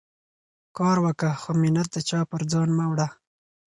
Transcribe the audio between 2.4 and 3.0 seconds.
ځان مه